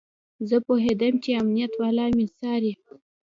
زه 0.49 0.57
پوهېدم 0.65 1.13
چې 1.23 1.29
امنيت 1.41 1.73
والا 1.81 2.05
مې 2.15 2.25
څاري. 2.39 2.73